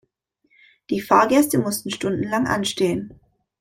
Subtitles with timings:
[0.89, 3.19] Die Fahrgäste mussten stundenlang anstehen.